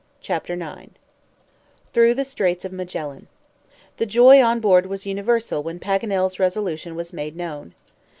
CHAPTER 0.19 0.53
IX 0.55 0.93
THROUGH 1.93 2.15
THE 2.15 2.23
STRAITS 2.25 2.65
OF 2.65 2.71
MAGELLAN 2.73 3.27
THE 3.97 4.07
joy 4.07 4.41
on 4.41 4.59
board 4.59 4.87
was 4.87 5.05
universal 5.05 5.61
when 5.61 5.77
Paganel's 5.79 6.39
resolution 6.39 6.95
was 6.95 7.13
made 7.13 7.35
known. 7.35 7.75